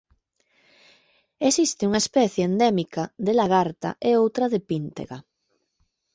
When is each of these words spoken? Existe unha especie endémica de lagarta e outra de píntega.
Existe 1.49 1.81
unha 1.89 2.03
especie 2.05 2.43
endémica 2.49 3.03
de 3.25 3.31
lagarta 3.39 3.89
e 4.09 4.11
outra 4.23 4.45
de 4.53 4.59
píntega. 4.69 5.17